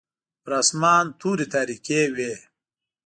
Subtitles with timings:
[0.43, 2.33] پر اسمان توري تاریکې وې.